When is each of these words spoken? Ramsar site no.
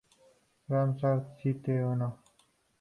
Ramsar 0.69 1.17
site 1.37 1.77
no. 2.01 2.09